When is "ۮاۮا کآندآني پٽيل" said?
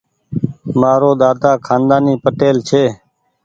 1.21-2.57